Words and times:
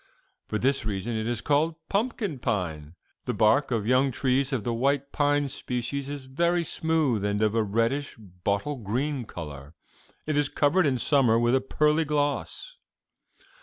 For 0.47 0.57
this 0.57 0.83
reason 0.83 1.15
it 1.15 1.27
is 1.27 1.41
called 1.41 1.75
'pumpkin 1.87 2.39
pine.' 2.39 2.95
The 3.25 3.35
bark 3.35 3.69
of 3.69 3.85
young 3.85 4.09
trees 4.09 4.51
of 4.51 4.63
the 4.63 4.73
white 4.73 5.11
pine 5.11 5.47
species 5.47 6.09
is 6.09 6.25
very 6.25 6.63
smooth 6.63 7.23
and 7.23 7.39
of 7.43 7.53
a 7.53 7.61
reddish, 7.61 8.15
bottle 8.17 8.77
green 8.77 9.25
color. 9.25 9.75
It 10.25 10.37
is 10.37 10.49
covered 10.49 10.87
in 10.87 10.97
summer 10.97 11.37
with 11.37 11.53
a 11.53 11.61
pearly 11.61 12.03
gloss. 12.05 12.77